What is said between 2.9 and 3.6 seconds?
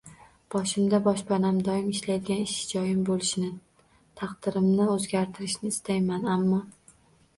bo`lishini,